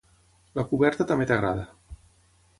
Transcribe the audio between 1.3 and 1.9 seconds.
t'agrada.